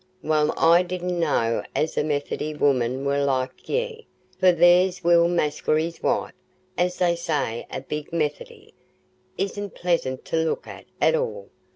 "Well, 0.23 0.51
I 0.57 0.81
didna 0.81 1.13
know 1.13 1.63
as 1.75 1.93
the 1.93 2.03
Methody 2.03 2.55
women 2.55 3.05
war 3.05 3.23
like 3.23 3.69
ye, 3.69 4.07
for 4.39 4.51
there's 4.51 5.03
Will 5.03 5.27
Maskery's 5.27 6.01
wife, 6.01 6.33
as 6.75 6.97
they 6.97 7.15
say's 7.15 7.65
a 7.69 7.81
big 7.81 8.11
Methody, 8.11 8.73
isna 9.37 9.69
pleasant 9.69 10.25
to 10.25 10.37
look 10.37 10.65
at, 10.65 10.85
at 10.99 11.13
all. 11.13 11.49